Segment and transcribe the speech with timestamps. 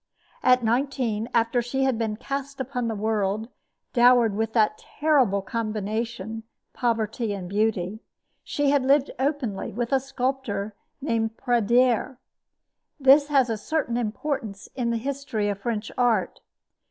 [0.41, 3.49] At nineteen, after she had been cast upon the world,
[3.93, 6.41] dowered with that terrible combination,
[6.73, 7.99] poverty and beauty,
[8.43, 12.17] she had lived openly with a sculptor named Pradier.
[12.99, 16.39] This has a certain importance in the history of French art.